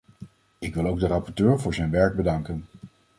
Ik 0.59 0.75
wil 0.75 0.85
ook 0.87 0.99
de 0.99 1.07
rapporteur 1.07 1.59
voor 1.59 1.73
zijn 1.73 1.91
werk 1.91 2.15
bedanken. 2.15 2.65